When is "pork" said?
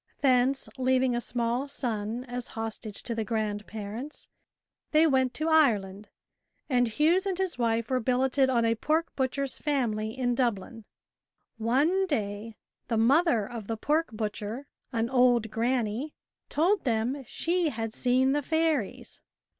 8.73-9.15, 13.77-14.09